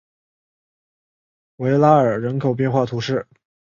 [1.57, 3.27] 维拉尔人口变化图示